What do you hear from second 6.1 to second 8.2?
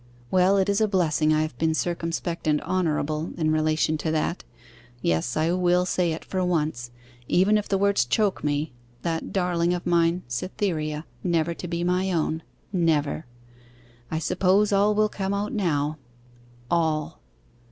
it, for once, even if the words